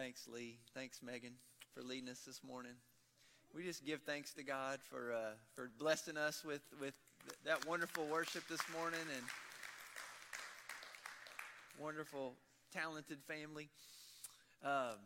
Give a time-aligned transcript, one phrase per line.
[0.00, 0.56] Thanks, Lee.
[0.72, 1.34] Thanks, Megan,
[1.74, 2.72] for leading us this morning.
[3.54, 6.94] We just give thanks to God for uh, for blessing us with with
[7.44, 9.22] that wonderful worship this morning and
[11.78, 12.32] wonderful,
[12.72, 13.68] talented family.
[14.64, 14.96] Um,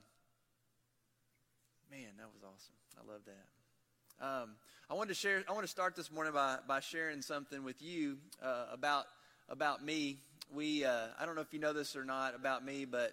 [1.90, 2.76] man, that was awesome.
[2.96, 4.24] I love that.
[4.24, 4.50] Um,
[4.88, 5.42] I wanted to share.
[5.48, 9.06] I want to start this morning by by sharing something with you uh, about
[9.48, 10.18] about me.
[10.54, 13.12] We uh, I don't know if you know this or not about me, but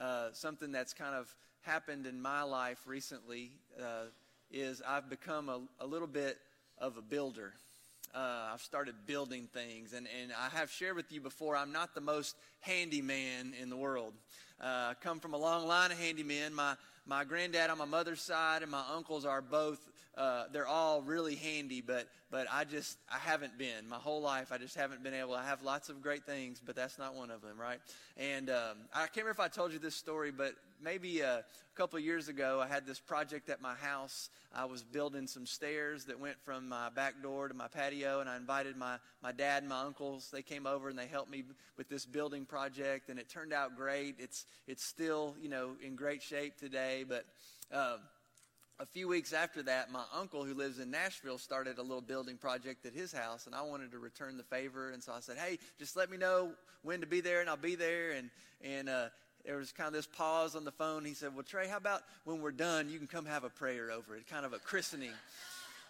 [0.00, 4.04] uh, something that's kind of happened in my life recently uh,
[4.50, 6.38] is I've become a, a, little bit
[6.78, 7.52] of a builder.
[8.14, 11.94] Uh, I've started building things, and, and I have shared with you before, I'm not
[11.94, 14.14] the most handy man in the world.
[14.60, 16.52] Uh, I come from a long line of handymen.
[16.52, 16.74] My,
[17.06, 19.78] my granddad on my mother's side and my uncles are both
[20.18, 24.50] uh, they're all really handy, but but I just I haven't been my whole life.
[24.50, 25.34] I just haven't been able.
[25.34, 27.78] I have lots of great things, but that's not one of them, right?
[28.16, 31.44] And um, I can't remember if I told you this story, but maybe uh, a
[31.76, 34.28] couple years ago, I had this project at my house.
[34.52, 38.28] I was building some stairs that went from my back door to my patio, and
[38.28, 40.30] I invited my my dad and my uncles.
[40.32, 41.44] They came over and they helped me
[41.76, 44.16] with this building project, and it turned out great.
[44.18, 47.24] It's it's still you know in great shape today, but.
[47.70, 47.98] Uh,
[48.80, 52.36] a few weeks after that, my uncle, who lives in Nashville, started a little building
[52.36, 54.90] project at his house, and I wanted to return the favor.
[54.90, 57.56] And so I said, "Hey, just let me know when to be there, and I'll
[57.56, 58.30] be there." And
[58.62, 59.08] and uh,
[59.44, 61.04] there was kind of this pause on the phone.
[61.04, 63.90] He said, "Well, Trey, how about when we're done, you can come have a prayer
[63.90, 65.12] over it, kind of a christening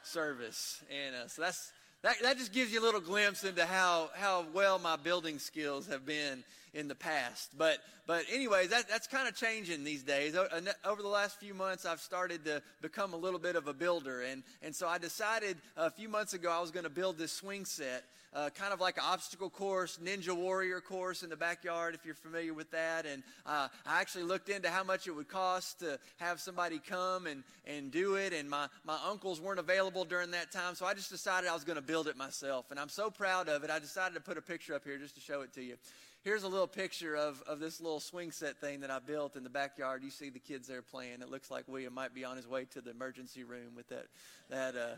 [0.02, 2.16] service." And uh, so that's that.
[2.22, 6.04] That just gives you a little glimpse into how how well my building skills have
[6.06, 7.56] been in the past.
[7.56, 10.34] But but anyways, that, that's kind of changing these days.
[10.34, 14.22] Over the last few months, I've started to become a little bit of a builder,
[14.22, 17.32] and and so I decided a few months ago I was going to build this
[17.32, 21.94] swing set, uh, kind of like an obstacle course, Ninja Warrior course in the backyard,
[21.94, 23.06] if you're familiar with that.
[23.06, 27.26] And uh, I actually looked into how much it would cost to have somebody come
[27.26, 30.94] and and do it, and my my uncles weren't available during that time, so I
[30.94, 33.70] just decided I was going to build it myself, and I'm so proud of it.
[33.70, 35.76] I decided to put a picture up here just to show it to you
[36.24, 39.44] here's a little picture of, of this little swing set thing that I built in
[39.44, 40.02] the backyard.
[40.02, 41.22] You see the kids there playing.
[41.22, 44.06] It looks like William might be on his way to the emergency room with that
[44.50, 44.96] that uh,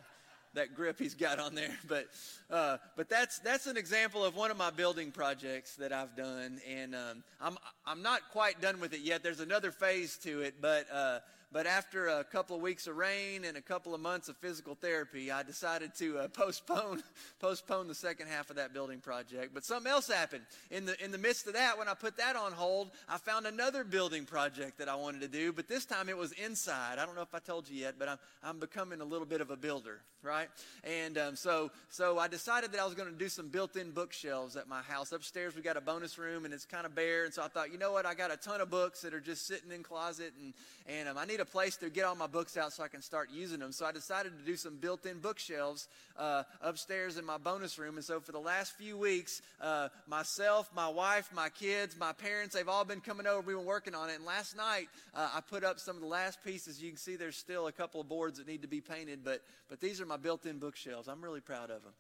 [0.55, 1.77] that grip he's got on there.
[1.89, 2.07] But
[2.51, 6.61] uh, but that's that's an example of one of my building projects that I've done,
[6.69, 7.57] and um, I'm
[7.87, 9.23] I'm not quite done with it yet.
[9.23, 10.87] There's another phase to it, but.
[10.93, 11.19] Uh,
[11.53, 14.77] but after a couple of weeks of rain and a couple of months of physical
[14.77, 17.03] therapy, I decided to uh, postpone
[17.41, 19.53] postpone the second half of that building project.
[19.53, 21.77] But something else happened in the in the midst of that.
[21.77, 25.29] When I put that on hold, I found another building project that I wanted to
[25.29, 25.53] do.
[25.53, 26.99] But this time it was inside.
[26.99, 29.41] I don't know if I told you yet, but I'm I'm becoming a little bit
[29.41, 30.49] of a builder, right?
[30.85, 34.55] And um, so so I decided that I was going to do some built-in bookshelves
[34.55, 35.57] at my house upstairs.
[35.57, 37.79] We got a bonus room and it's kind of bare, and so I thought, you
[37.79, 38.07] know what?
[38.07, 40.55] I got a ton of books that are just sitting in closet, and
[40.87, 43.03] and um, I need a place to get all my books out so I can
[43.03, 43.73] start using them.
[43.73, 47.97] So I decided to do some built in bookshelves uh, upstairs in my bonus room.
[47.97, 52.55] And so for the last few weeks, uh, myself, my wife, my kids, my parents,
[52.55, 53.41] they've all been coming over.
[53.41, 54.17] We've been working on it.
[54.17, 56.83] And last night, uh, I put up some of the last pieces.
[56.83, 59.43] You can see there's still a couple of boards that need to be painted, but,
[59.69, 61.09] but these are my built in bookshelves.
[61.09, 61.93] I'm really proud of them.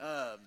[0.00, 0.38] Um,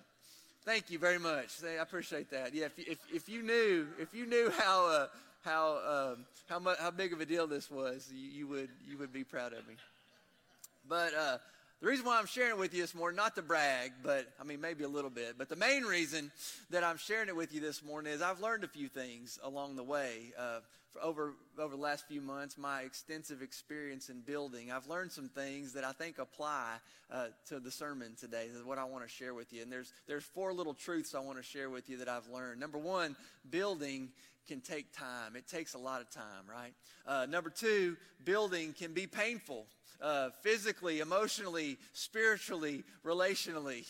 [0.66, 1.62] Thank you very much.
[1.64, 2.52] I appreciate that.
[2.52, 5.06] Yeah, if, if, if you knew if you knew how uh,
[5.46, 5.78] how
[6.12, 9.24] um, how how big of a deal this was, you, you would you would be
[9.24, 9.76] proud of me.
[10.88, 11.38] But uh,
[11.80, 14.44] the reason why I'm sharing it with you this morning, not to brag, but I
[14.44, 16.30] mean maybe a little bit, but the main reason
[16.70, 19.76] that I'm sharing it with you this morning is I've learned a few things along
[19.76, 20.32] the way.
[20.38, 20.58] Uh,
[21.02, 25.74] over over the last few months, my extensive experience in building, I've learned some things
[25.74, 26.76] that I think apply
[27.12, 28.46] uh, to the sermon today.
[28.52, 29.62] Is what I want to share with you.
[29.62, 32.60] And there's there's four little truths I want to share with you that I've learned.
[32.60, 33.14] Number one,
[33.50, 34.08] building
[34.46, 35.36] can take time.
[35.36, 36.72] It takes a lot of time, right?
[37.06, 39.66] Uh, number two, building can be painful
[40.00, 43.86] uh, physically, emotionally, spiritually, relationally.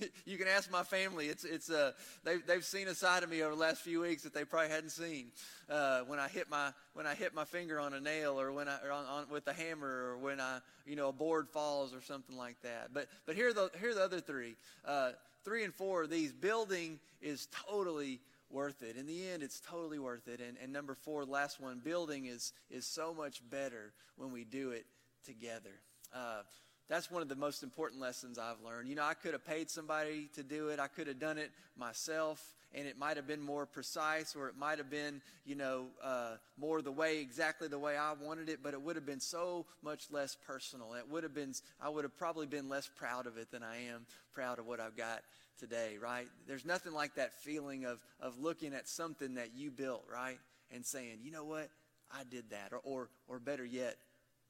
[0.24, 1.26] you can ask my family.
[1.26, 1.92] It's, it's, uh,
[2.24, 4.70] they've, they've seen a side of me over the last few weeks that they probably
[4.70, 5.26] hadn't seen.
[5.68, 8.68] Uh, when I hit my, when I hit my finger on a nail or when
[8.68, 11.94] I, or on, on, with a hammer or when I, you know, a board falls
[11.94, 12.90] or something like that.
[12.92, 14.56] But, but here are the, here are the other three.
[14.84, 15.12] Uh,
[15.44, 16.32] three and four of these.
[16.32, 18.20] Building is totally
[18.54, 18.96] worth it.
[18.96, 20.40] In the end, it's totally worth it.
[20.40, 24.70] And, and number four, last one, building is, is so much better when we do
[24.70, 24.86] it
[25.26, 25.80] together.
[26.14, 26.42] Uh,
[26.88, 28.88] that's one of the most important lessons I've learned.
[28.88, 30.78] You know, I could have paid somebody to do it.
[30.78, 34.56] I could have done it myself, and it might have been more precise, or it
[34.56, 38.60] might have been, you know, uh, more the way, exactly the way I wanted it.
[38.62, 40.92] But it would have been so much less personal.
[40.92, 43.86] It would have been, I would have probably been less proud of it than I
[43.88, 45.22] am proud of what I've got
[45.58, 46.26] today, right?
[46.46, 50.38] There's nothing like that feeling of, of looking at something that you built, right?
[50.72, 51.70] And saying, you know what?
[52.12, 52.72] I did that.
[52.72, 53.96] Or, or, or better yet,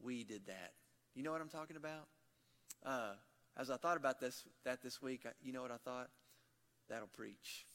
[0.03, 0.73] we did that.
[1.15, 2.07] You know what I'm talking about?
[2.85, 3.13] Uh,
[3.57, 6.09] as I thought about this, that this week, I, you know what I thought?
[6.89, 7.67] That'll preach.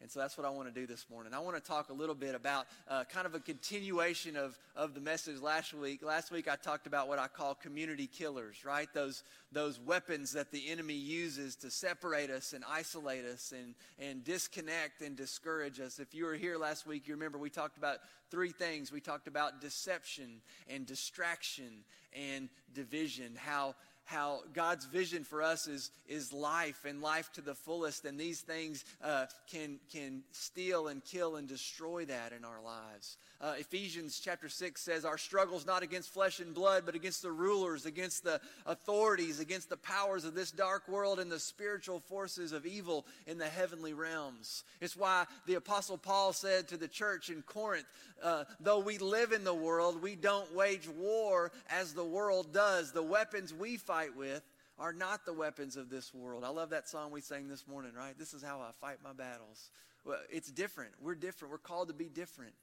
[0.00, 1.32] And so that's what I want to do this morning.
[1.32, 4.92] I want to talk a little bit about uh, kind of a continuation of, of
[4.92, 6.04] the message last week.
[6.04, 8.88] Last week I talked about what I call community killers, right?
[8.92, 14.22] Those, those weapons that the enemy uses to separate us and isolate us and, and
[14.24, 15.98] disconnect and discourage us.
[15.98, 17.98] If you were here last week, you remember we talked about
[18.30, 18.92] three things.
[18.92, 23.74] We talked about deception and distraction and division, how
[24.04, 28.40] how God's vision for us is, is life and life to the fullest, and these
[28.40, 33.16] things uh, can, can steal and kill and destroy that in our lives.
[33.40, 37.22] Uh, Ephesians chapter 6 says, Our struggle is not against flesh and blood, but against
[37.22, 42.00] the rulers, against the authorities, against the powers of this dark world, and the spiritual
[42.00, 44.64] forces of evil in the heavenly realms.
[44.80, 47.86] It's why the Apostle Paul said to the church in Corinth,
[48.22, 52.92] uh, Though we live in the world, we don't wage war as the world does.
[52.92, 54.42] The weapons we fight with
[54.78, 56.44] are not the weapons of this world.
[56.44, 58.18] I love that song we sang this morning, right?
[58.18, 59.70] This is how I fight my battles.
[60.04, 60.92] Well, it's different.
[61.00, 61.52] We're different.
[61.52, 62.54] We're called to be different.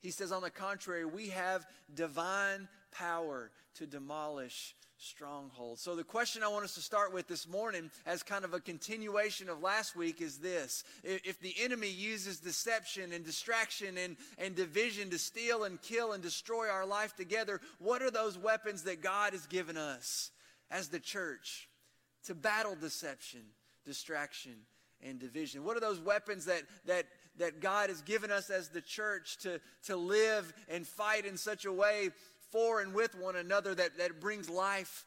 [0.00, 1.64] He says, on the contrary, we have
[1.94, 5.82] divine power to demolish strongholds.
[5.82, 8.60] So, the question I want us to start with this morning, as kind of a
[8.60, 14.54] continuation of last week, is this If the enemy uses deception and distraction and, and
[14.54, 19.02] division to steal and kill and destroy our life together, what are those weapons that
[19.02, 20.30] God has given us
[20.70, 21.68] as the church
[22.26, 23.42] to battle deception,
[23.84, 24.54] distraction,
[25.02, 25.64] and division?
[25.64, 27.06] What are those weapons that, that
[27.38, 31.64] that God has given us as the church to, to live and fight in such
[31.64, 32.10] a way
[32.52, 35.04] for and with one another that, that brings life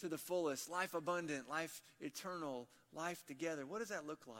[0.00, 3.66] to the fullest, life abundant, life eternal, life together.
[3.66, 4.38] What does that look like?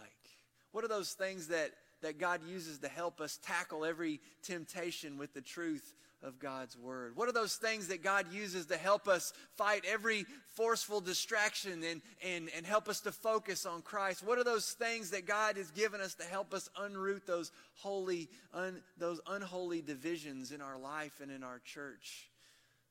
[0.70, 1.72] What are those things that,
[2.02, 7.16] that God uses to help us tackle every temptation with the truth of God's word?
[7.16, 12.02] What are those things that God uses to help us fight every forceful distraction and,
[12.24, 14.26] and, and help us to focus on Christ?
[14.26, 18.28] What are those things that God has given us to help us unroot those holy,
[18.52, 22.28] un, those unholy divisions in our life and in our church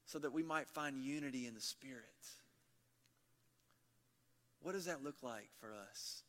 [0.05, 2.03] so that we might find unity in the Spirit?
[4.61, 6.23] What does that look like for us?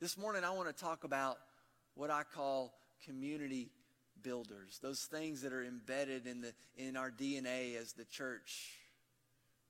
[0.00, 1.38] This morning I want to talk about
[1.94, 2.74] what I call
[3.04, 3.70] community
[4.22, 8.78] builders, those things that are embedded in, the, in our DNA as the church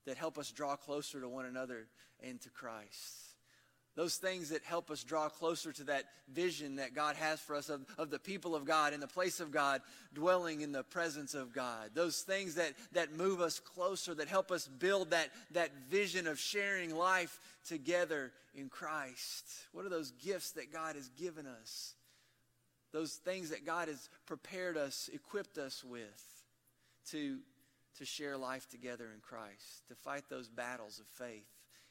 [0.05, 1.87] that help us draw closer to one another
[2.21, 3.33] and to Christ.
[3.95, 7.69] Those things that help us draw closer to that vision that God has for us
[7.69, 9.81] of, of the people of God in the place of God,
[10.15, 11.91] dwelling in the presence of God.
[11.93, 16.39] Those things that, that move us closer, that help us build that, that vision of
[16.39, 19.45] sharing life together in Christ.
[19.73, 21.93] What are those gifts that God has given us?
[22.93, 26.43] Those things that God has prepared us, equipped us with
[27.09, 27.39] to,
[27.97, 31.47] to share life together in Christ, to fight those battles of faith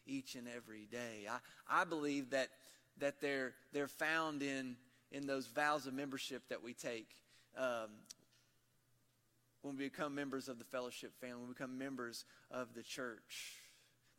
[0.06, 1.26] each and every day.
[1.28, 2.48] I, I believe that,
[2.98, 4.76] that they're, they're found in,
[5.10, 7.08] in those vows of membership that we take.
[7.58, 7.90] Um,
[9.62, 13.61] when we become members of the fellowship family, when we become members of the church.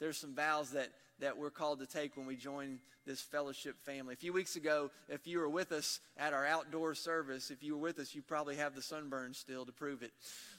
[0.03, 0.89] There's some vows that,
[1.21, 4.13] that we're called to take when we join this fellowship family.
[4.13, 7.77] A few weeks ago, if you were with us at our outdoor service, if you
[7.77, 10.11] were with us, you probably have the sunburn still to prove it.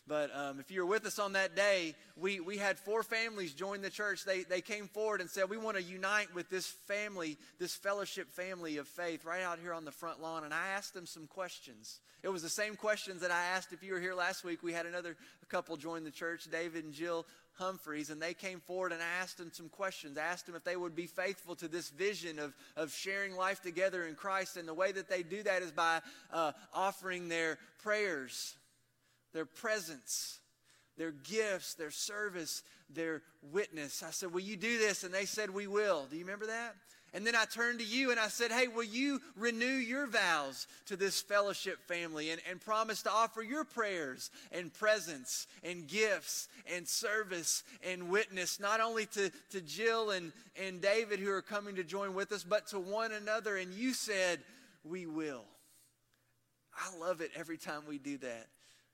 [0.07, 3.53] But um, if you were with us on that day, we, we had four families
[3.53, 4.25] join the church.
[4.25, 8.31] They, they came forward and said, We want to unite with this family, this fellowship
[8.31, 10.45] family of faith, right out here on the front lawn.
[10.45, 12.01] And I asked them some questions.
[12.23, 14.63] It was the same questions that I asked if you were here last week.
[14.63, 15.19] We had another
[15.51, 19.51] couple join the church, David and Jill Humphreys, and they came forward and asked them
[19.53, 20.19] some questions.
[20.19, 24.05] Asked them if they would be faithful to this vision of, of sharing life together
[24.05, 24.57] in Christ.
[24.57, 26.01] And the way that they do that is by
[26.33, 28.57] uh, offering their prayers,
[29.33, 30.41] their presence,
[30.97, 34.03] their gifts, their service, their witness.
[34.03, 35.05] I said, Will you do this?
[35.05, 36.07] And they said, We will.
[36.11, 36.75] Do you remember that?
[37.15, 40.67] And then I turned to you and I said, Hey, will you renew your vows
[40.87, 46.49] to this fellowship family and, and promise to offer your prayers and presence and gifts
[46.75, 51.77] and service and witness, not only to, to Jill and, and David who are coming
[51.77, 53.57] to join with us, but to one another?
[53.57, 54.41] And you said,
[54.85, 55.45] We will.
[56.77, 58.49] I love it every time we do that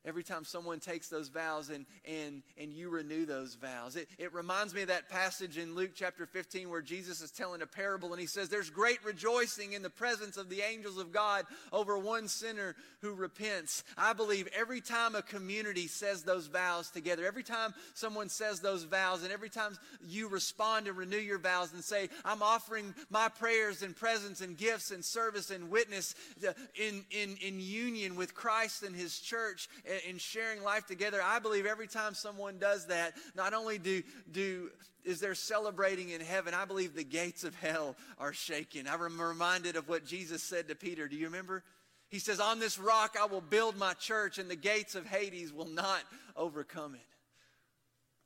[0.05, 3.97] every time someone takes those vows and, and, and you renew those vows.
[3.97, 7.63] It, it reminds me of that passage in Luke chapter 15 where Jesus is telling
[7.63, 11.13] a parable and he says, There's great rejoicing in the presence of the angels of
[11.13, 13.85] God over one sinner who repents.
[13.97, 18.85] I believe every time a community says those vows together, every time someone says those
[18.85, 19.77] vows, and every time
[20.07, 24.57] you respond and renew your vows and say, I'm offering my prayers and presence and
[24.57, 26.15] gifts and service and witness
[26.47, 29.69] uh, in, in, in union with Christ and his church
[30.09, 34.71] in sharing life together, I believe every time someone does that, not only do, do
[35.05, 38.87] is there celebrating in heaven, I believe the gates of hell are shaken.
[38.87, 41.09] I'm reminded of what Jesus said to Peter.
[41.09, 41.63] Do you remember?
[42.09, 45.53] He says, On this rock I will build my church, and the gates of Hades
[45.53, 46.01] will not
[46.37, 47.01] overcome it.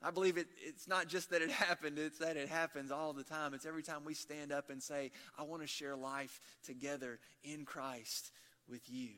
[0.02, 3.24] I believe it, it's not just that it happened, it's that it happens all the
[3.24, 3.54] time.
[3.54, 7.64] It's every time we stand up and say, I want to share life together in
[7.64, 8.30] Christ
[8.68, 9.10] with you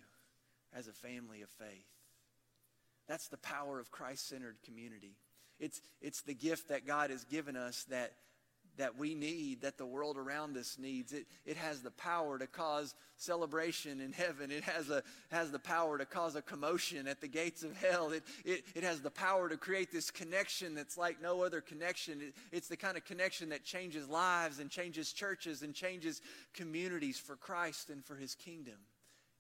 [0.72, 1.95] as a family of faith.
[3.08, 5.16] That's the power of Christ centered community.
[5.58, 8.12] It's, it's the gift that God has given us that
[8.76, 11.12] that we need, that the world around us needs.
[11.12, 14.50] It, it has the power to cause celebration in heaven.
[14.50, 18.10] It has, a, has the power to cause a commotion at the gates of hell.
[18.10, 22.20] It, it, it has the power to create this connection that's like no other connection.
[22.20, 26.20] It, it's the kind of connection that changes lives and changes churches and changes
[26.54, 28.76] communities for Christ and for his kingdom.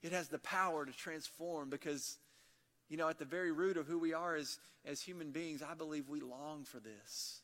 [0.02, 2.18] It has the power to transform because,
[2.88, 5.74] you know, at the very root of who we are as, as human beings, I
[5.74, 7.40] believe we long for this.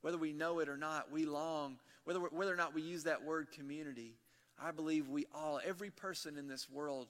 [0.00, 3.24] Whether we know it or not, we long, whether, whether or not we use that
[3.24, 4.14] word community,
[4.62, 7.08] I believe we all, every person in this world,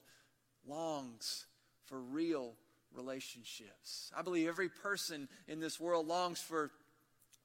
[0.67, 1.45] longs
[1.85, 2.53] for real
[2.93, 4.11] relationships.
[4.15, 6.71] I believe every person in this world longs for,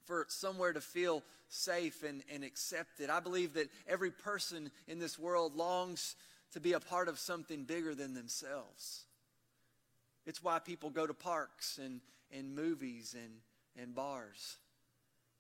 [0.05, 3.11] for somewhere to feel safe and, and accepted.
[3.11, 6.17] I believe that every person in this world longs
[6.53, 9.06] to be a part of something bigger than themselves.
[10.27, 13.33] It's why people go to parks and, and movies and,
[13.81, 14.57] and bars.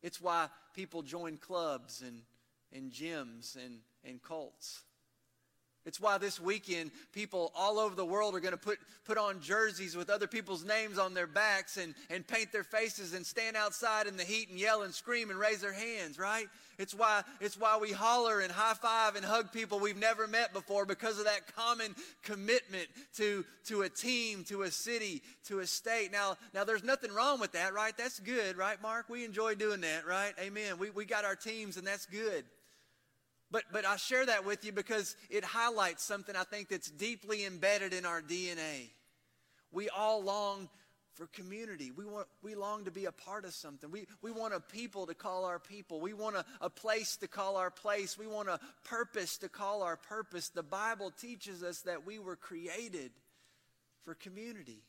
[0.02, 2.22] It's why people join clubs and,
[2.72, 4.82] and gyms and, and cults.
[5.86, 9.40] It's why this weekend people all over the world are going to put, put on
[9.40, 13.56] jerseys with other people's names on their backs and, and paint their faces and stand
[13.56, 16.46] outside in the heat and yell and scream and raise their hands, right?
[16.78, 20.52] It's why, it's why we holler and high five and hug people we've never met
[20.52, 25.66] before because of that common commitment to, to a team, to a city, to a
[25.66, 26.10] state.
[26.12, 27.96] Now, now, there's nothing wrong with that, right?
[27.96, 29.08] That's good, right, Mark?
[29.08, 30.34] We enjoy doing that, right?
[30.40, 30.78] Amen.
[30.78, 32.44] We, we got our teams, and that's good.
[33.50, 37.44] But, but I share that with you because it highlights something I think that's deeply
[37.44, 38.90] embedded in our DNA.
[39.72, 40.68] We all long
[41.16, 41.90] for community.
[41.96, 43.90] We, want, we long to be a part of something.
[43.90, 46.00] We, we want a people to call our people.
[46.00, 48.18] We want a, a place to call our place.
[48.18, 50.48] We want a purpose to call our purpose.
[50.48, 53.12] The Bible teaches us that we were created
[54.04, 54.82] for community.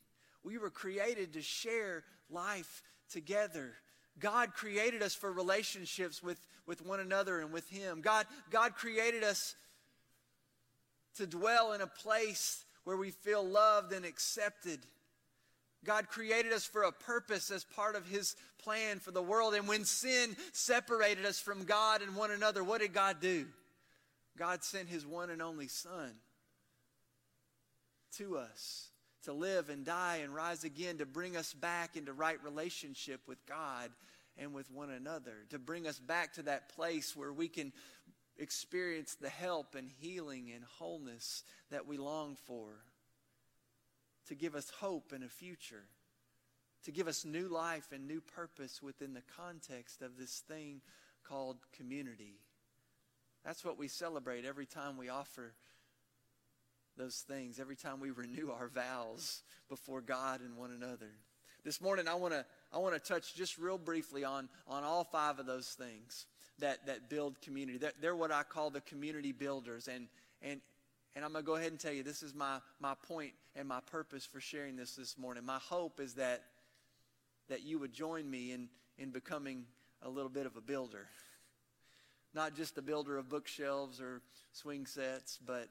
[0.44, 3.74] We were created to share life together.
[4.20, 8.02] God created us for relationships with, with one another and with Him.
[8.02, 9.56] God, God created us
[11.18, 14.80] to dwell in a place where we feel loved and accepted.
[15.84, 19.54] God created us for a purpose as part of His plan for the world.
[19.54, 23.46] And when sin separated us from God and one another, what did God do?
[24.38, 26.14] God sent His one and only Son
[28.18, 28.90] to us
[29.28, 33.46] to live and die and rise again, to bring us back into right relationship with
[33.46, 33.92] God
[34.38, 37.74] and with one another, to bring us back to that place where we can
[38.38, 42.70] experience the help and healing and wholeness that we long for,
[44.30, 45.84] to give us hope and a future,
[46.86, 50.80] to give us new life and new purpose within the context of this thing
[51.28, 52.40] called community.
[53.44, 55.54] That's what we celebrate every time we offer
[56.98, 61.12] those things every time we renew our vows before God and one another.
[61.64, 65.04] This morning, I want to I want to touch just real briefly on, on all
[65.04, 66.26] five of those things
[66.60, 67.78] that, that build community.
[67.78, 69.88] They're, they're what I call the community builders.
[69.88, 70.08] And,
[70.42, 70.60] and,
[71.16, 73.68] and I'm going to go ahead and tell you this is my, my point and
[73.68, 75.46] my purpose for sharing this this morning.
[75.46, 76.44] My hope is that,
[77.50, 79.66] that you would join me in, in becoming
[80.02, 81.08] a little bit of a builder.
[82.34, 85.70] Not just a builder of bookshelves or swing sets, but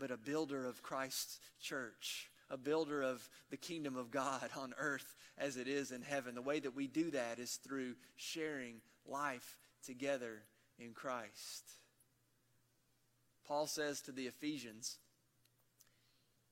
[0.00, 5.14] but a builder of Christ's church, a builder of the kingdom of God on earth
[5.38, 6.34] as it is in heaven.
[6.34, 10.42] The way that we do that is through sharing life together
[10.78, 11.64] in Christ.
[13.46, 14.96] Paul says to the Ephesians,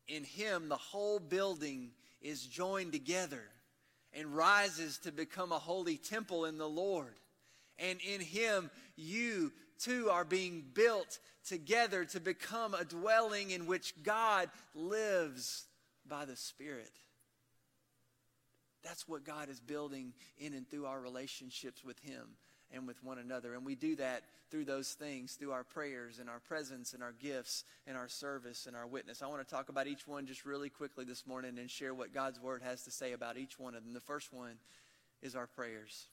[0.07, 1.91] In him the whole building
[2.21, 3.43] is joined together
[4.13, 7.15] and rises to become a holy temple in the Lord.
[7.79, 13.95] And in him you too are being built together to become a dwelling in which
[14.03, 15.67] God lives
[16.07, 16.93] by the Spirit.
[18.83, 22.25] That's what God is building in and through our relationships with Him
[22.71, 23.55] and with one another.
[23.55, 27.13] And we do that through those things, through our prayers and our presence and our
[27.13, 29.23] gifts and our service and our witness.
[29.23, 32.15] I want to talk about each one just really quickly this morning and share what
[32.15, 33.93] God's Word has to say about each one of them.
[33.93, 34.59] The first one
[35.23, 36.07] is our prayers.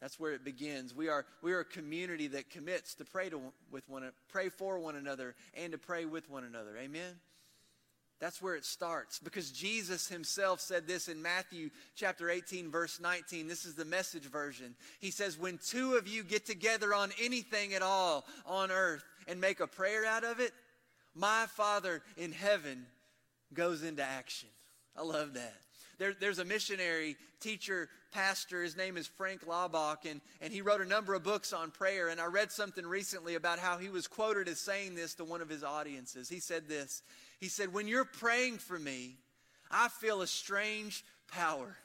[0.00, 0.94] That's where it begins.
[0.94, 4.78] We are, we are a community that commits to pray, to, with one, pray for
[4.78, 6.76] one another and to pray with one another.
[6.76, 7.14] Amen?
[8.18, 13.46] That's where it starts because Jesus himself said this in Matthew chapter 18, verse 19.
[13.46, 14.74] This is the message version.
[15.00, 19.40] He says, When two of you get together on anything at all on earth and
[19.40, 20.52] make a prayer out of it,
[21.14, 22.86] my Father in heaven
[23.52, 24.48] goes into action.
[24.96, 25.54] I love that.
[25.98, 28.62] There, there's a missionary, teacher, pastor.
[28.62, 32.08] His name is Frank Laubach, and, and he wrote a number of books on prayer.
[32.08, 35.42] And I read something recently about how he was quoted as saying this to one
[35.42, 36.26] of his audiences.
[36.26, 37.02] He said this
[37.40, 39.16] He said, When you're praying for me,
[39.70, 41.76] I feel a strange power.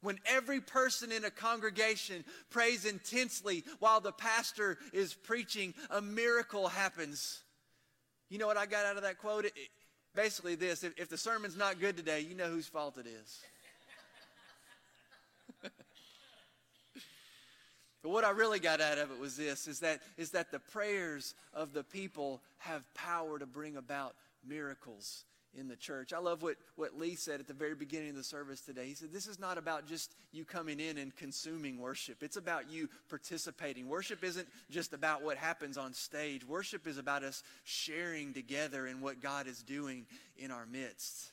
[0.00, 6.66] When every person in a congregation prays intensely while the pastor is preaching, a miracle
[6.66, 7.42] happens.
[8.28, 9.44] You know what I got out of that quote?
[9.44, 9.52] It,
[10.16, 13.40] basically this if, if the sermon's not good today, you know whose fault it is.
[18.04, 20.58] But what I really got out of it was this is that is that the
[20.60, 24.14] prayers of the people have power to bring about
[24.46, 25.24] miracles
[25.56, 26.12] in the church.
[26.12, 28.86] I love what, what Lee said at the very beginning of the service today.
[28.86, 32.70] He said, This is not about just you coming in and consuming worship, it's about
[32.70, 33.88] you participating.
[33.88, 39.00] Worship isn't just about what happens on stage, worship is about us sharing together in
[39.00, 40.04] what God is doing
[40.36, 41.30] in our midst.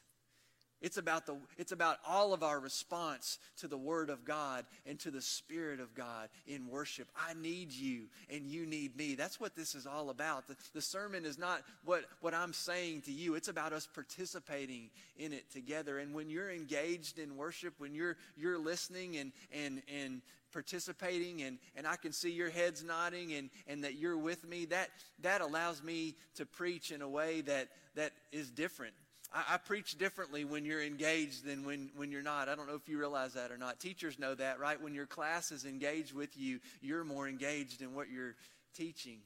[0.81, 4.99] It's about, the, it's about all of our response to the Word of God and
[5.01, 7.07] to the Spirit of God in worship.
[7.15, 9.13] I need you and you need me.
[9.13, 10.47] That's what this is all about.
[10.47, 14.89] The, the sermon is not what, what I'm saying to you, it's about us participating
[15.17, 15.99] in it together.
[15.99, 20.21] And when you're engaged in worship, when you're, you're listening and, and, and
[20.51, 24.65] participating and, and I can see your heads nodding and, and that you're with me,
[24.65, 24.89] that,
[25.21, 28.93] that allows me to preach in a way that, that is different
[29.33, 32.49] I, I, preach differently when you're engaged than when, when you're not.
[32.49, 33.79] I don't know if you realize that or not.
[33.79, 34.81] Teachers know that, right?
[34.81, 38.35] When your class is engaged with you, you're more engaged in what you're
[38.75, 39.19] teaching.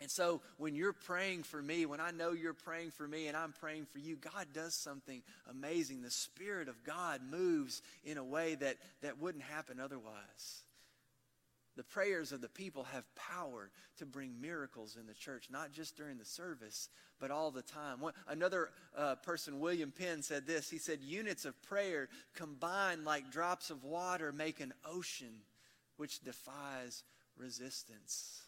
[0.00, 3.36] And so when you're praying for me, when I know you're praying for me and
[3.36, 6.02] I'm praying for you, God does something amazing.
[6.02, 10.62] The Spirit of God moves in a way that, that wouldn't happen otherwise.
[11.76, 15.96] The prayers of the people have power to bring miracles in the church, not just
[15.96, 18.00] during the service, but all the time.
[18.00, 20.68] One, another uh, person, William Penn, said this.
[20.68, 25.40] He said, Units of prayer combined like drops of water make an ocean
[25.96, 27.04] which defies
[27.38, 28.42] resistance.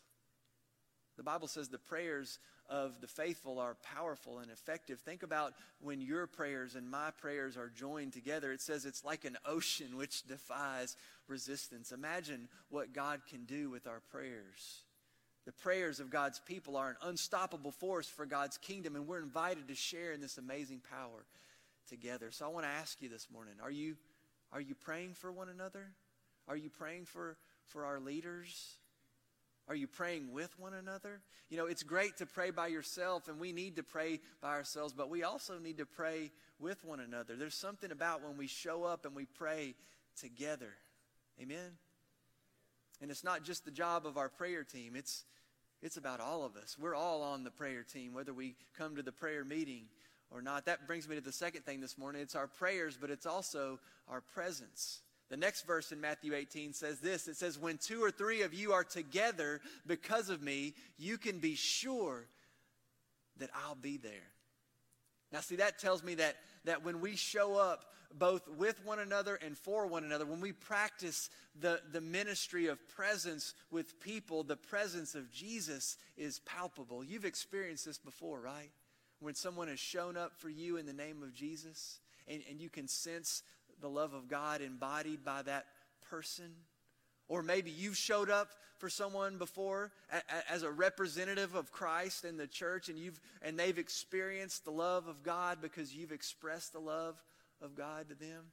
[1.16, 5.00] The Bible says the prayers of the faithful are powerful and effective.
[5.00, 8.52] Think about when your prayers and my prayers are joined together.
[8.52, 10.96] It says it's like an ocean which defies
[11.28, 11.92] resistance.
[11.92, 14.82] Imagine what God can do with our prayers.
[15.44, 19.68] The prayers of God's people are an unstoppable force for God's kingdom, and we're invited
[19.68, 21.26] to share in this amazing power
[21.88, 22.30] together.
[22.30, 23.96] So I want to ask you this morning are you,
[24.52, 25.90] are you praying for one another?
[26.48, 28.76] Are you praying for, for our leaders?
[29.68, 31.20] Are you praying with one another?
[31.48, 34.92] You know, it's great to pray by yourself, and we need to pray by ourselves,
[34.92, 37.34] but we also need to pray with one another.
[37.36, 39.74] There's something about when we show up and we pray
[40.20, 40.74] together.
[41.40, 41.78] Amen?
[43.00, 45.24] And it's not just the job of our prayer team, it's,
[45.82, 46.76] it's about all of us.
[46.78, 49.84] We're all on the prayer team, whether we come to the prayer meeting
[50.30, 50.66] or not.
[50.66, 52.20] That brings me to the second thing this morning.
[52.20, 55.00] It's our prayers, but it's also our presence.
[55.30, 58.52] The next verse in Matthew 18 says this it says, When two or three of
[58.54, 62.26] you are together because of me, you can be sure
[63.38, 64.30] that I'll be there.
[65.32, 69.34] Now, see, that tells me that, that when we show up both with one another
[69.34, 74.56] and for one another, when we practice the, the ministry of presence with people, the
[74.56, 77.02] presence of Jesus is palpable.
[77.02, 78.70] You've experienced this before, right?
[79.18, 82.70] When someone has shown up for you in the name of Jesus, and, and you
[82.70, 83.42] can sense
[83.80, 85.66] the love of God embodied by that
[86.10, 86.50] person.
[87.28, 89.92] Or maybe you've showed up for someone before
[90.50, 95.06] as a representative of Christ in the church and you've and they've experienced the love
[95.06, 97.16] of God because you've expressed the love
[97.62, 98.44] of God to them.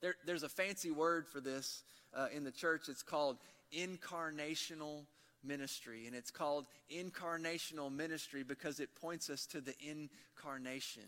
[0.00, 1.82] There, there's a fancy word for this
[2.14, 2.88] uh, in the church.
[2.88, 3.38] It's called
[3.76, 5.04] incarnational
[5.44, 6.06] ministry.
[6.06, 11.04] And it's called incarnational ministry because it points us to the incarnation.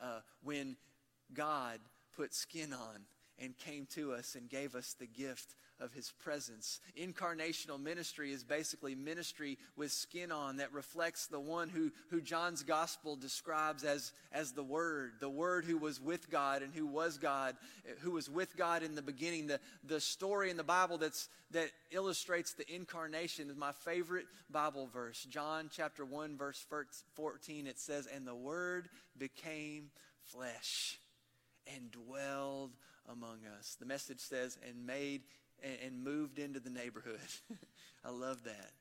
[0.00, 0.76] Uh, when
[1.32, 1.78] God
[2.16, 3.06] put skin on
[3.38, 6.80] and came to us and gave us the gift of his presence.
[6.96, 12.62] Incarnational ministry is basically ministry with skin on that reflects the one who, who John's
[12.62, 17.18] gospel describes as, as the Word, the Word who was with God and who was
[17.18, 17.56] God,
[18.00, 19.48] who was with God in the beginning.
[19.48, 24.88] The, the story in the Bible that's, that illustrates the incarnation is my favorite Bible
[24.92, 25.26] verse.
[25.28, 26.64] John chapter 1, verse
[27.14, 30.98] 14, it says, And the Word became flesh
[31.74, 32.72] and dwelled
[33.10, 33.76] among us.
[33.78, 35.22] The message says, and made
[35.62, 37.20] and, moved into the neighborhood.
[38.04, 38.72] I love that.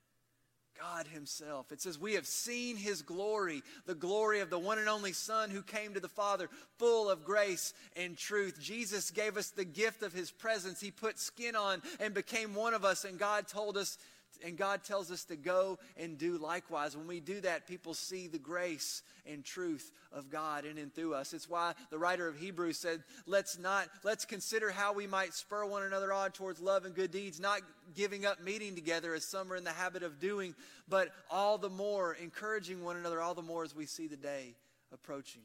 [0.79, 1.71] God Himself.
[1.71, 5.49] It says, We have seen His glory, the glory of the one and only Son
[5.49, 8.59] who came to the Father, full of grace and truth.
[8.59, 10.79] Jesus gave us the gift of His presence.
[10.81, 13.97] He put skin on and became one of us, and God told us
[14.43, 16.95] and God tells us to go and do likewise.
[16.95, 21.13] When we do that, people see the grace and truth of God in and through
[21.13, 21.33] us.
[21.33, 25.65] It's why the writer of Hebrews said, "Let's not let's consider how we might spur
[25.65, 27.61] one another on towards love and good deeds, not
[27.93, 30.55] giving up meeting together as some are in the habit of doing,
[30.87, 34.55] but all the more encouraging one another all the more as we see the day
[34.91, 35.43] approaching."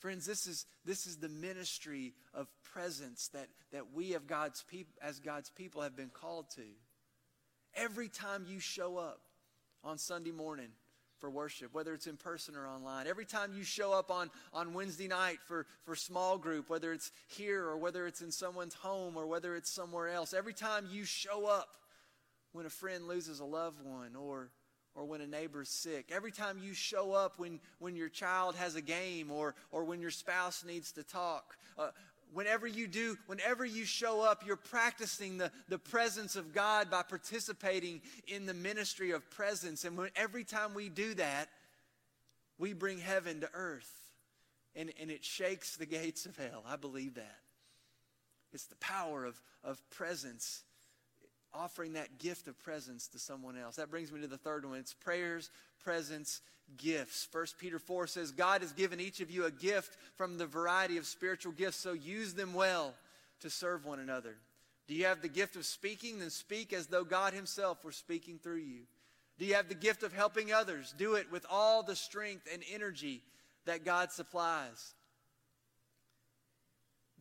[0.00, 4.88] Friends, this is, this is the ministry of presence that, that we of God's peop,
[5.02, 6.62] as God's people have been called to.
[7.74, 9.20] Every time you show up
[9.84, 10.68] on Sunday morning
[11.18, 14.72] for worship, whether it's in person or online, every time you show up on, on
[14.72, 19.16] Wednesday night for, for small group, whether it's here or whether it's in someone's home
[19.16, 21.76] or whether it's somewhere else, every time you show up
[22.52, 24.50] when a friend loses a loved one or
[24.94, 26.10] or when a neighbor's sick.
[26.12, 30.00] Every time you show up when, when your child has a game or, or when
[30.00, 31.56] your spouse needs to talk.
[31.78, 31.90] Uh,
[32.32, 37.02] whenever you do, whenever you show up, you're practicing the, the presence of God by
[37.02, 39.84] participating in the ministry of presence.
[39.84, 41.48] And when, every time we do that,
[42.58, 43.90] we bring heaven to earth.
[44.76, 46.64] And, and it shakes the gates of hell.
[46.68, 47.38] I believe that.
[48.52, 50.62] It's the power of, of presence,
[51.54, 53.76] offering that gift of presence to someone else.
[53.76, 54.78] That brings me to the third one.
[54.78, 55.50] It's prayers,
[55.82, 56.40] presence,
[56.76, 57.26] gifts.
[57.32, 60.96] 1 Peter 4 says, God has given each of you a gift from the variety
[60.96, 62.94] of spiritual gifts, so use them well
[63.40, 64.36] to serve one another.
[64.86, 66.18] Do you have the gift of speaking?
[66.18, 68.82] Then speak as though God Himself were speaking through you.
[69.38, 70.94] Do you have the gift of helping others?
[70.96, 73.22] Do it with all the strength and energy
[73.66, 74.94] that God supplies.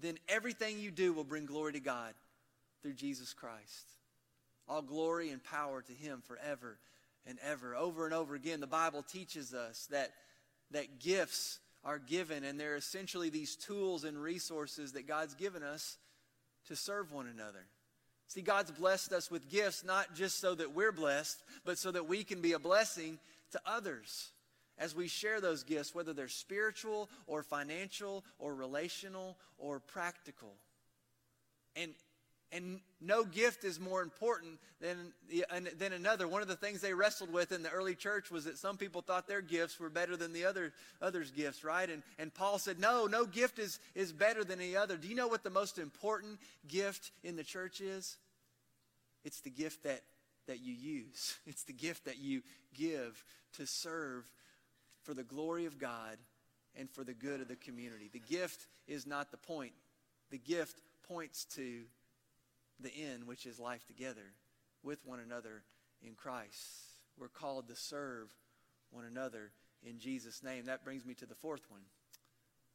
[0.01, 2.13] Then everything you do will bring glory to God
[2.81, 3.93] through Jesus Christ.
[4.67, 6.77] All glory and power to Him forever
[7.25, 7.75] and ever.
[7.75, 10.11] Over and over again, the Bible teaches us that,
[10.71, 15.97] that gifts are given, and they're essentially these tools and resources that God's given us
[16.67, 17.65] to serve one another.
[18.27, 22.07] See, God's blessed us with gifts not just so that we're blessed, but so that
[22.07, 23.17] we can be a blessing
[23.51, 24.31] to others
[24.77, 30.53] as we share those gifts, whether they're spiritual or financial or relational or practical.
[31.75, 31.93] And,
[32.51, 35.13] and no gift is more important than,
[35.77, 36.27] than another.
[36.27, 39.01] One of the things they wrestled with in the early church was that some people
[39.01, 41.89] thought their gifts were better than the other others' gifts, right?
[41.89, 44.97] And, and Paul said, no, no gift is, is better than any other.
[44.97, 48.17] Do you know what the most important gift in the church is?
[49.23, 50.01] It's the gift that,
[50.47, 51.37] that you use.
[51.47, 52.41] It's the gift that you
[52.73, 53.23] give
[53.57, 54.23] to serve
[55.03, 56.17] for the glory of God
[56.75, 58.09] and for the good of the community.
[58.11, 59.73] The gift is not the point.
[60.31, 61.81] The gift points to
[62.79, 64.33] the end, which is life together
[64.83, 65.63] with one another
[66.01, 66.65] in Christ.
[67.17, 68.29] We're called to serve
[68.91, 69.51] one another
[69.83, 70.65] in Jesus' name.
[70.65, 71.81] That brings me to the fourth one.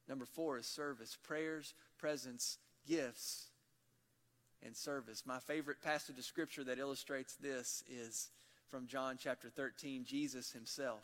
[0.09, 3.49] Number four is service prayers, presence, gifts,
[4.63, 5.25] and service.
[5.27, 8.31] My favorite passage of scripture that illustrates this is
[8.69, 10.05] from John chapter 13.
[10.05, 11.03] Jesus himself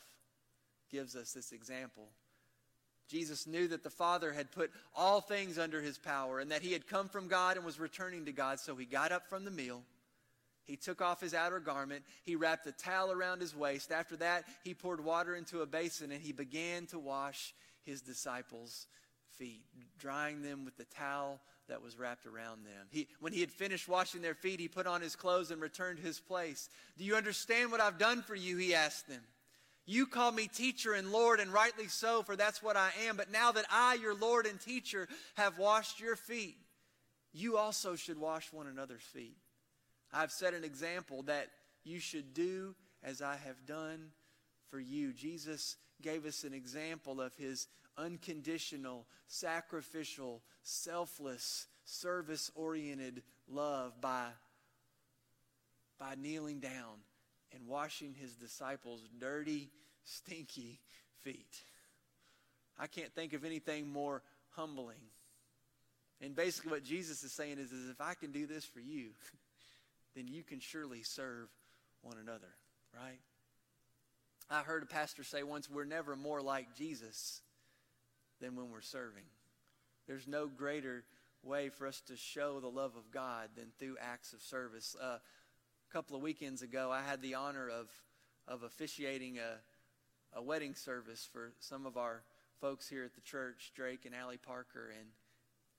[0.91, 2.09] gives us this example.
[3.11, 6.73] Jesus knew that the Father had put all things under his power and that he
[6.73, 8.61] had come from God and was returning to God.
[8.61, 9.83] So he got up from the meal.
[10.65, 12.05] He took off his outer garment.
[12.23, 13.91] He wrapped a towel around his waist.
[13.91, 18.87] After that, he poured water into a basin and he began to wash his disciples'
[19.37, 19.65] feet,
[19.99, 22.87] drying them with the towel that was wrapped around them.
[22.91, 25.99] He, when he had finished washing their feet, he put on his clothes and returned
[25.99, 26.69] to his place.
[26.99, 28.57] Do you understand what I've done for you?
[28.57, 29.23] He asked them.
[29.91, 33.17] You call me teacher and Lord, and rightly so, for that's what I am.
[33.17, 36.57] But now that I, your Lord and teacher, have washed your feet,
[37.33, 39.37] you also should wash one another's feet.
[40.13, 41.49] I've set an example that
[41.83, 44.13] you should do as I have done
[44.69, 45.13] for you.
[45.13, 47.67] Jesus gave us an example of his
[47.99, 54.29] unconditional, sacrificial, selfless, service oriented love by,
[55.99, 57.01] by kneeling down
[57.55, 59.71] and washing his disciples' dirty,
[60.05, 60.81] stinky
[61.23, 61.63] feet.
[62.79, 65.01] I can't think of anything more humbling.
[66.21, 69.11] And basically, what Jesus is saying is, is if I can do this for you,
[70.15, 71.49] then you can surely serve
[72.03, 72.55] one another,
[72.95, 73.21] right?
[74.51, 77.41] I heard a pastor say once, we're never more like Jesus
[78.41, 79.25] than when we're serving.
[80.07, 81.05] There's no greater
[81.43, 84.97] way for us to show the love of God than through acts of service.
[85.01, 85.19] Uh,
[85.91, 87.89] a couple of weekends ago, I had the honor of,
[88.47, 92.23] of officiating a, a wedding service for some of our
[92.61, 95.09] folks here at the church, Drake and Allie Parker, and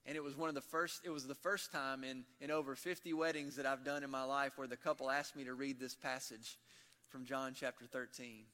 [0.07, 2.75] and it was one of the first it was the first time in, in over
[2.75, 5.79] 50 weddings that I've done in my life where the couple asked me to read
[5.79, 6.57] this passage
[7.09, 8.45] from John chapter 13.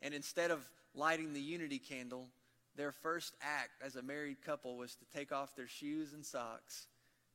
[0.00, 2.28] And instead of lighting the unity candle,
[2.74, 6.86] their first act as a married couple was to take off their shoes and socks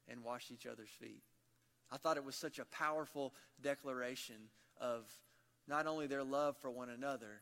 [0.10, 1.22] and wash each other's feet.
[1.94, 4.50] I thought it was such a powerful declaration
[4.82, 5.04] of
[5.68, 7.42] not only their love for one another,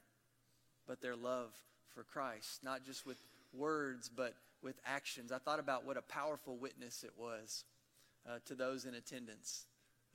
[0.86, 1.54] but their love
[1.96, 3.18] for Christ, not just with
[3.54, 5.32] words, but with actions.
[5.32, 7.64] I thought about what a powerful witness it was
[8.30, 9.68] uh, to those in attendance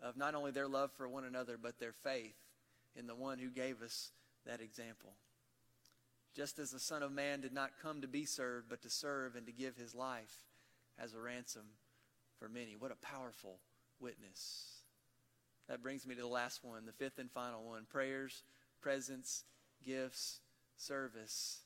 [0.02, 2.36] of not only their love for one another, but their faith
[2.94, 4.10] in the one who gave us
[4.44, 5.14] that example.
[6.34, 9.34] Just as the Son of Man did not come to be served, but to serve
[9.34, 10.42] and to give his life
[10.98, 11.64] as a ransom
[12.38, 12.76] for many.
[12.76, 13.60] What a powerful
[14.00, 14.76] witness.
[15.68, 18.42] That brings me to the last one, the fifth and final one prayers,
[18.80, 19.44] presence,
[19.84, 20.40] gifts,
[20.76, 21.60] service,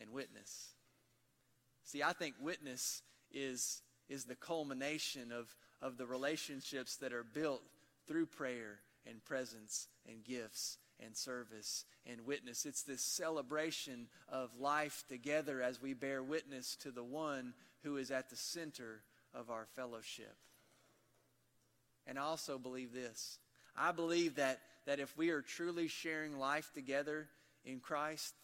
[0.00, 0.70] and witness.
[1.84, 7.62] See, I think witness is, is the culmination of, of the relationships that are built
[8.06, 12.64] through prayer and presence and gifts and service and witness.
[12.64, 17.52] It's this celebration of life together as we bear witness to the one
[17.82, 19.02] who is at the center
[19.34, 20.36] of our fellowship.
[22.06, 23.38] And I also believe this.
[23.76, 27.28] I believe that, that if we are truly sharing life together
[27.64, 28.34] in Christ,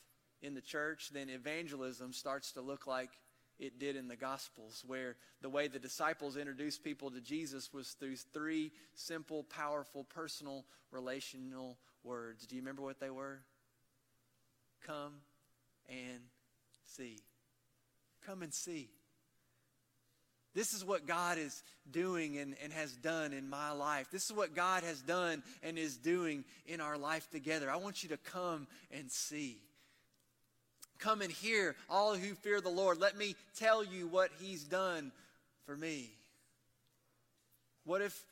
[0.42, 3.11] in the church, then evangelism starts to look like
[3.59, 7.90] it did in the Gospels, where the way the disciples introduced people to Jesus was
[7.90, 12.46] through three simple, powerful, personal, relational words.
[12.46, 13.40] Do you remember what they were?
[14.87, 15.16] Come
[15.88, 16.20] and
[16.85, 17.18] see.
[18.27, 18.88] Come and see.
[20.55, 24.09] This is what God is doing and, and has done in my life.
[24.11, 27.71] This is what God has done and is doing in our life together.
[27.71, 29.59] I want you to come and see.
[30.99, 33.01] Come and hear, all who fear the Lord.
[33.01, 35.13] Let me tell you what He's done
[35.65, 36.11] for me.
[37.85, 38.25] What if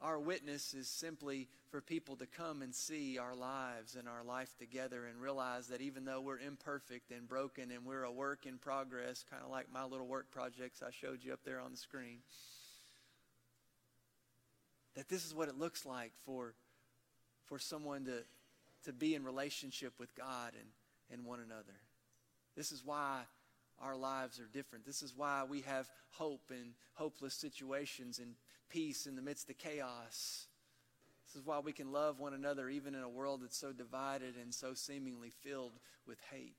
[0.00, 4.56] our witness is simply for people to come and see our lives and our life
[4.58, 8.58] together and realize that even though we're imperfect and broken and we're a work in
[8.58, 11.76] progress, kind of like my little work projects I showed you up there on the
[11.76, 12.18] screen,
[14.94, 16.54] that this is what it looks like for,
[17.46, 18.22] for someone to,
[18.84, 20.68] to be in relationship with God and,
[21.10, 21.74] and one another.
[22.56, 23.22] This is why
[23.80, 24.84] our lives are different.
[24.84, 28.34] This is why we have hope in hopeless situations and
[28.68, 30.46] peace in the midst of chaos.
[31.26, 34.34] This is why we can love one another even in a world that's so divided
[34.40, 35.72] and so seemingly filled
[36.06, 36.56] with hate.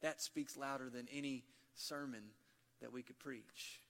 [0.00, 2.22] That speaks louder than any sermon
[2.80, 3.80] that we could preach.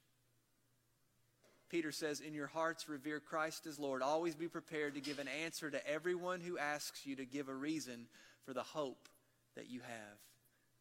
[1.69, 4.03] Peter says, In your hearts, revere Christ as Lord.
[4.03, 7.55] Always be prepared to give an answer to everyone who asks you to give a
[7.55, 8.07] reason
[8.45, 9.09] for the hope
[9.57, 10.19] that you have.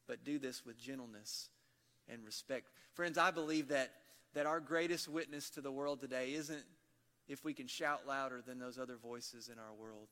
[0.08, 1.50] But do this with gentleness
[2.08, 2.70] and respect.
[2.94, 3.92] Friends, I believe that
[4.34, 6.64] that our greatest witness to the world today isn't
[7.28, 10.08] if we can shout louder than those other voices in our world.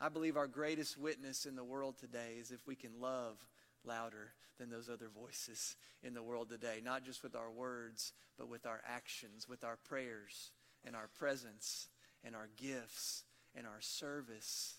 [0.00, 3.38] I believe our greatest witness in the world today is if we can love
[3.84, 8.48] louder than those other voices in the world today, not just with our words, but
[8.48, 10.50] with our actions, with our prayers
[10.84, 11.88] and our presence
[12.24, 14.74] and our gifts and our service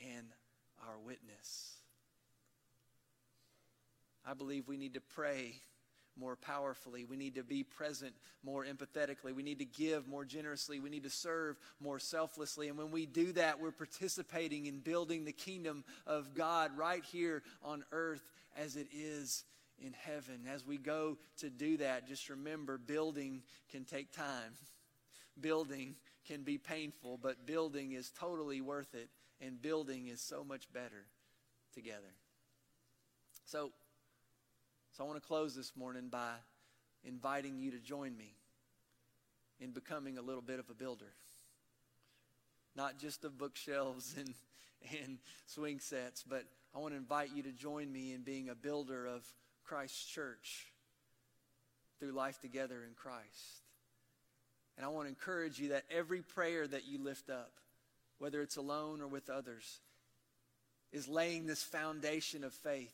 [0.00, 0.28] and
[0.86, 1.76] our witness.
[4.24, 5.54] I believe we need to pray
[6.18, 7.04] more powerfully.
[7.04, 9.34] We need to be present more empathetically.
[9.34, 10.80] We need to give more generously.
[10.80, 12.68] We need to serve more selflessly.
[12.68, 17.42] And when we do that, we're participating in building the kingdom of God right here
[17.62, 18.22] on earth
[18.56, 19.44] as it is
[19.80, 20.40] in heaven.
[20.52, 24.54] As we go to do that, just remember building can take time.
[25.40, 25.96] Building
[26.26, 29.08] can be painful, but building is totally worth it,
[29.40, 31.06] and building is so much better
[31.74, 32.14] together.
[33.46, 33.72] So,
[34.92, 36.32] so I want to close this morning by
[37.02, 38.34] inviting you to join me
[39.58, 41.14] in becoming a little bit of a builder.
[42.76, 44.34] Not just of bookshelves and,
[45.02, 48.54] and swing sets, but I want to invite you to join me in being a
[48.54, 49.24] builder of
[49.64, 50.66] Christ's church
[51.98, 53.62] through life together in Christ.
[54.76, 57.52] And I want to encourage you that every prayer that you lift up,
[58.18, 59.80] whether it's alone or with others,
[60.92, 62.92] is laying this foundation of faith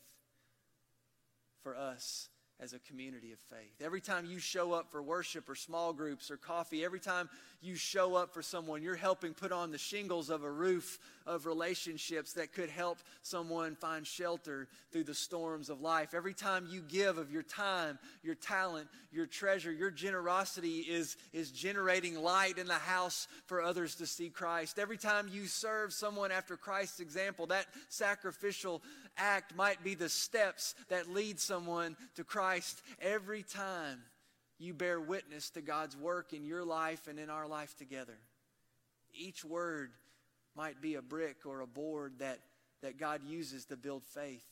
[1.62, 2.28] for us
[2.60, 3.80] as a community of faith.
[3.80, 7.28] Every time you show up for worship or small groups or coffee, every time
[7.60, 11.44] you show up for someone, you're helping put on the shingles of a roof of
[11.44, 16.14] relationships that could help someone find shelter through the storms of life.
[16.14, 21.50] Every time you give of your time, your talent, your treasure, your generosity is, is
[21.50, 24.78] generating light in the house for others to see Christ.
[24.78, 28.82] Every time you serve someone after Christ's example, that sacrificial
[29.16, 34.00] act might be the steps that lead someone to Christ every time
[34.58, 38.18] you bear witness to God's work in your life and in our life together.
[39.14, 39.90] Each word
[40.56, 42.40] might be a brick or a board that,
[42.82, 44.44] that God uses to build faith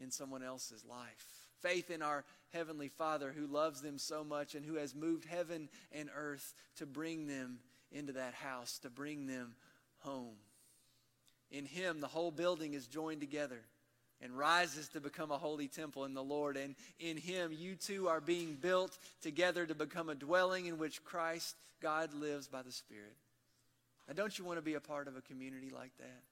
[0.00, 1.26] in someone else's life.
[1.60, 5.68] Faith in our Heavenly Father who loves them so much and who has moved heaven
[5.92, 7.58] and earth to bring them
[7.90, 9.54] into that house, to bring them
[10.00, 10.36] home.
[11.50, 13.60] In Him, the whole building is joined together
[14.22, 16.56] and rises to become a holy temple in the Lord.
[16.56, 21.04] And in Him, you too are being built together to become a dwelling in which
[21.04, 23.16] Christ, God, lives by the Spirit.
[24.06, 26.22] Now, don't you want to be a part of a community like that?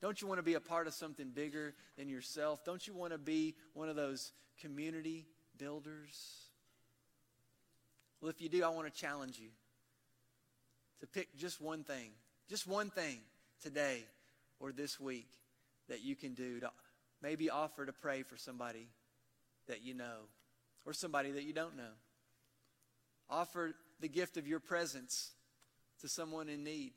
[0.00, 2.64] Don't you want to be a part of something bigger than yourself?
[2.64, 5.26] Don't you want to be one of those community
[5.58, 6.48] builders?
[8.20, 9.48] Well, if you do, I want to challenge you
[11.00, 12.10] to pick just one thing,
[12.48, 13.18] just one thing
[13.62, 14.04] today
[14.60, 15.26] or this week
[15.88, 16.70] that you can do to
[17.22, 18.88] maybe offer to pray for somebody
[19.68, 20.28] that you know
[20.84, 21.94] or somebody that you don't know.
[23.30, 25.30] Offer the gift of your presence
[26.00, 26.92] to someone in need.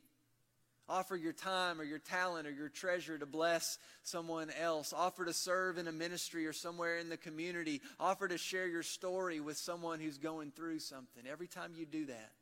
[0.90, 4.94] Offer your time or your talent or your treasure to bless someone else.
[4.94, 7.82] Offer to serve in a ministry or somewhere in the community.
[8.00, 11.24] Offer to share your story with someone who's going through something.
[11.30, 12.32] Every time you do that,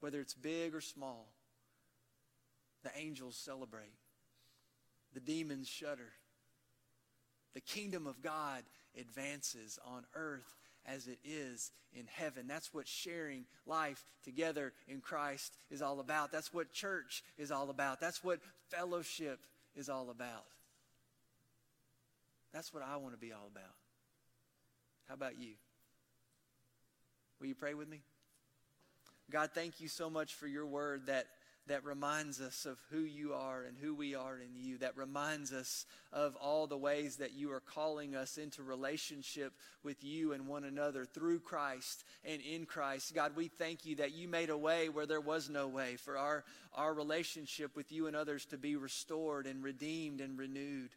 [0.00, 1.28] whether it's big or small,
[2.82, 3.92] the angels celebrate,
[5.16, 6.12] the demons shudder.
[7.54, 8.62] The kingdom of God
[9.00, 12.46] advances on earth as it is in heaven.
[12.46, 16.32] That's what sharing life together in Christ is all about.
[16.32, 17.98] That's what church is all about.
[17.98, 19.40] That's what fellowship
[19.74, 20.44] is all about.
[22.52, 23.74] That's what I want to be all about.
[25.08, 25.54] How about you?
[27.40, 28.00] Will you pray with me?
[29.30, 31.26] God, thank you so much for your word that
[31.66, 35.52] that reminds us of who you are and who we are in you, that reminds
[35.52, 39.52] us of all the ways that you are calling us into relationship
[39.82, 43.14] with you and one another through Christ and in Christ.
[43.14, 46.16] God, we thank you that you made a way where there was no way for
[46.16, 50.90] our, our relationship with you and others to be restored and redeemed and renewed.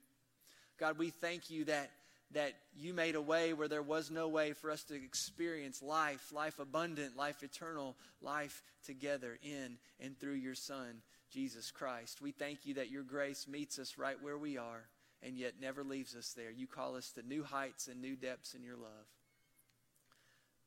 [0.80, 1.92] God, we thank you that
[2.32, 6.32] that you made a way where there was no way for us to experience life,
[6.32, 12.22] life abundant, life eternal, life together in and through your Son, Jesus Christ.
[12.22, 14.84] We thank you that your grace meets us right where we are
[15.24, 16.52] and yet never leaves us there.
[16.52, 19.08] You call us to new heights and new depths in your love.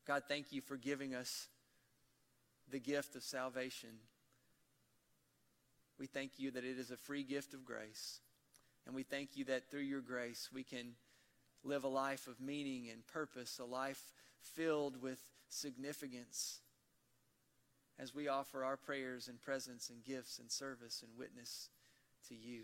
[0.05, 1.47] God, thank you for giving us
[2.69, 3.89] the gift of salvation.
[5.97, 8.19] We thank you that it is a free gift of grace.
[8.85, 10.95] And we thank you that through your grace we can
[11.63, 16.59] live a life of meaning and purpose, a life filled with significance
[17.99, 21.69] as we offer our prayers and presence and gifts and service and witness
[22.27, 22.63] to you.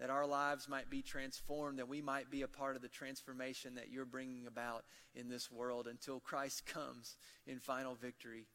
[0.00, 3.74] That our lives might be transformed, that we might be a part of the transformation
[3.74, 8.46] that you're bringing about in this world until Christ comes in final victory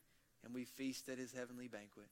[0.43, 2.07] and we feast at his heavenly banquet.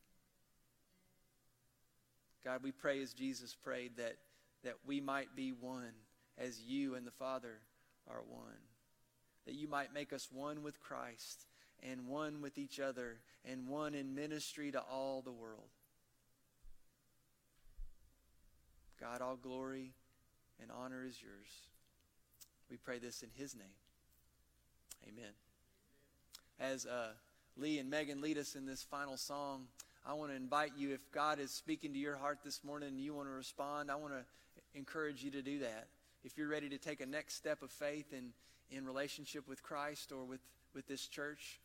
[2.43, 4.15] God, we pray as Jesus prayed that,
[4.63, 5.93] that we might be one
[6.42, 7.60] as you and the Father
[8.10, 8.58] are one.
[9.46, 11.46] That you might make us one with Christ
[11.82, 15.70] and one with each other and one in ministry to all the world.
[19.00, 19.94] God, all glory
[20.62, 21.48] and honor is yours.
[22.70, 23.66] We pray this in his name.
[25.08, 25.32] Amen.
[26.60, 27.10] As uh,
[27.58, 29.66] Lee and Megan lead us in this final song,
[30.06, 33.00] I want to invite you, if God is speaking to your heart this morning and
[33.00, 34.24] you want to respond, I want to
[34.76, 35.88] encourage you to do that
[36.24, 38.30] if you're ready to take a next step of faith in,
[38.70, 40.42] in relationship with Christ or with,
[40.74, 41.60] with this church,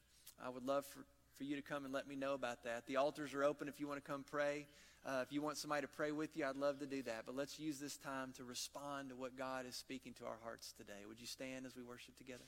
[0.44, 1.00] I would love for,
[1.36, 2.86] for you to come and let me know about that.
[2.86, 4.66] The altars are open if you want to come pray.
[5.04, 7.22] Uh, if you want somebody to pray with you, I'd love to do that.
[7.26, 10.74] But let's use this time to respond to what God is speaking to our hearts
[10.76, 11.04] today.
[11.06, 12.44] Would you stand as we worship together?